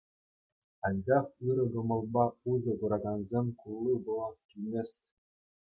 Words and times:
Анчах 0.87 1.25
ырӑ 1.47 1.65
кӑмӑлпа 1.73 2.25
усӑ 2.51 2.73
куракансен 2.79 3.45
кулли 3.59 3.93
пулас 4.03 4.37
килмест... 4.47 4.99